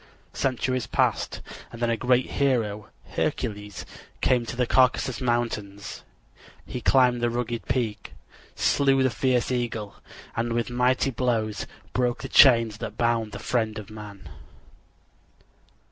Centuries 0.33 0.87
passed 0.87 1.41
and 1.71 1.79
then 1.79 1.91
a 1.91 1.95
great 1.95 2.25
hero, 2.25 2.89
Hercules, 3.11 3.85
came 4.19 4.47
to 4.47 4.55
the 4.55 4.65
Caucasus 4.65 5.21
Mountains. 5.21 6.01
He 6.65 6.81
climbed 6.81 7.21
the 7.21 7.29
rugged 7.29 7.67
peak, 7.67 8.13
slew 8.55 9.03
the 9.03 9.11
fierce 9.11 9.51
eagle, 9.51 9.93
and 10.35 10.53
with 10.53 10.71
mighty 10.71 11.11
blows 11.11 11.67
broke 11.93 12.23
the 12.23 12.29
chains 12.29 12.79
that 12.79 12.97
bound 12.97 13.31
the 13.31 13.37
friend 13.37 13.77
of 13.77 13.91
man. 13.91 14.27